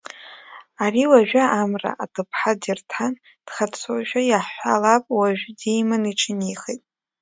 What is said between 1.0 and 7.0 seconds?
уажәы амра аҭыԥҳа дирҭан дхаҵоушәа иаҳҳәалап уажәы, диман иҿынеихеит.